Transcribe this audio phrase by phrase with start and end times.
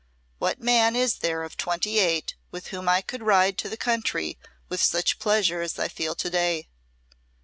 [0.39, 4.39] What man is there of twenty eight with whom I could ride to the country
[4.67, 6.67] with such pleasure as I feel to day.